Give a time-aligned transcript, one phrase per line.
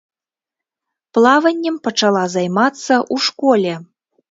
[1.17, 3.73] Плаваннем пачала займацца ў школе.